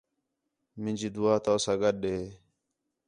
[0.81, 2.21] مینجی دُعا تَؤ ساں گݙ ہے